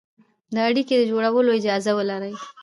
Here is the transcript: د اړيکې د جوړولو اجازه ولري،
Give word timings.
د 0.53 0.55
اړيکې 0.67 0.95
د 0.97 1.03
جوړولو 1.11 1.51
اجازه 1.59 1.91
ولري، 1.97 2.33